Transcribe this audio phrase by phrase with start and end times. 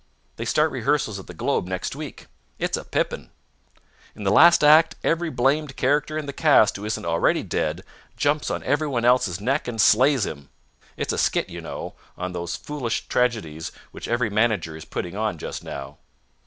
[0.37, 2.25] They start rehearsals at the Globe next week.
[2.57, 3.29] It's a pippin.
[4.15, 7.83] In the last act every blamed character in the cast who isn't already dead
[8.17, 10.49] jumps on everyone else's neck and slays him.
[10.97, 15.37] It's a skit, you know, on these foolish tragedies which every manager is putting on
[15.37, 15.99] just now.